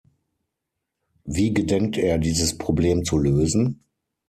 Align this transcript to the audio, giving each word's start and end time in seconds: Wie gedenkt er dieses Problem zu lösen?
Wie 1.25 1.53
gedenkt 1.53 1.95
er 1.95 2.17
dieses 2.17 2.57
Problem 2.57 3.05
zu 3.05 3.19
lösen? 3.19 3.83